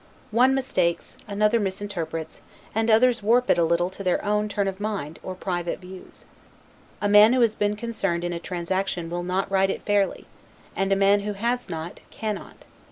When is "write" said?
9.51-9.69